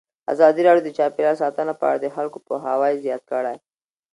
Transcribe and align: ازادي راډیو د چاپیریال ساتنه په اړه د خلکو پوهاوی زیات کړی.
ازادي 0.33 0.61
راډیو 0.67 0.85
د 0.85 0.89
چاپیریال 0.97 1.35
ساتنه 1.43 1.73
په 1.79 1.85
اړه 1.89 1.99
د 2.01 2.07
خلکو 2.15 2.37
پوهاوی 2.47 3.01
زیات 3.05 3.21
کړی. 3.31 3.57